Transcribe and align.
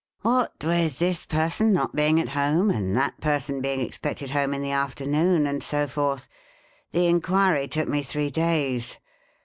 "What 0.23 0.53
with 0.63 0.97
this 0.97 1.27
person 1.27 1.71
not 1.73 1.95
being 1.95 2.19
at 2.19 2.29
home, 2.29 2.71
and 2.71 2.97
that 2.97 3.21
person 3.21 3.61
being 3.61 3.81
expected 3.81 4.31
home 4.31 4.51
in 4.55 4.63
the 4.63 4.71
afternoon, 4.71 5.45
and 5.45 5.61
so 5.61 5.85
forth, 5.85 6.27
the 6.89 7.05
inquiry 7.05 7.67
took 7.67 7.87
me 7.87 8.01
three 8.01 8.31
days. 8.31 8.97